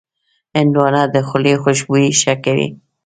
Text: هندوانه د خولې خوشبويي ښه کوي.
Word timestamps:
هندوانه 0.57 1.01
د 1.13 1.15
خولې 1.27 1.53
خوشبويي 1.61 2.11
ښه 2.21 2.33
کوي. 2.45 2.67